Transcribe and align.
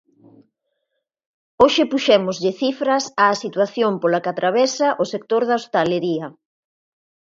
Hoxe 1.61 1.83
puxémoslle 1.91 2.51
cifras 2.61 3.03
á 3.23 3.25
situación 3.43 3.93
pola 4.01 4.21
que 4.23 4.31
atravesa 4.33 4.87
o 5.03 5.05
sector 5.13 5.41
da 5.45 5.57
hostalería. 5.59 6.25